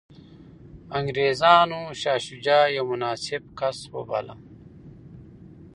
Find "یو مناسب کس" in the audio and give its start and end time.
2.77-3.77